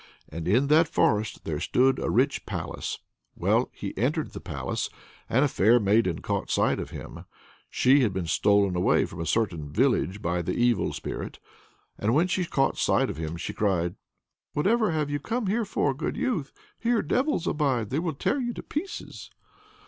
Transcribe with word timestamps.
And 0.29 0.47
in 0.47 0.65
that 0.65 0.87
forest 0.87 1.43
there 1.43 1.59
stood 1.59 1.99
a 1.99 2.09
rich 2.09 2.47
palace. 2.47 2.97
Well, 3.35 3.69
he 3.71 3.95
entered 3.95 4.31
the 4.31 4.39
palace, 4.41 4.89
and 5.29 5.45
a 5.45 5.47
fair 5.47 5.79
maiden 5.79 6.23
caught 6.23 6.49
sight 6.49 6.79
of 6.79 6.89
him. 6.89 7.25
She 7.69 7.99
had 7.99 8.11
been 8.11 8.25
stolen 8.25 8.73
from 9.05 9.19
a 9.21 9.27
certain 9.27 9.69
village 9.71 10.19
by 10.19 10.41
the 10.41 10.55
evil 10.55 10.91
spirit. 10.91 11.37
And 11.99 12.15
when 12.15 12.25
she 12.27 12.45
caught 12.45 12.79
sight 12.79 13.11
of 13.11 13.17
him 13.17 13.37
she 13.37 13.53
cried: 13.53 13.93
"Whatever 14.53 14.89
have 14.89 15.11
you 15.11 15.19
come 15.19 15.45
here 15.45 15.65
for, 15.65 15.93
good 15.93 16.17
youth? 16.17 16.51
here 16.79 17.03
devils 17.03 17.45
abide, 17.45 17.91
they 17.91 17.99
will 17.99 18.15
tear 18.15 18.39
you 18.39 18.53
to 18.55 18.63
pieces." 18.63 19.29